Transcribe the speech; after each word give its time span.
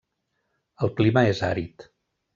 El 0.87 0.93
clima 1.01 1.25
és 1.35 1.45
àrid. 1.51 1.87